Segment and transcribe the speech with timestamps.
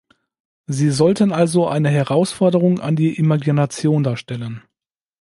[0.65, 4.63] Sie sollten also eine Herausforderung an die Imagination darstellen.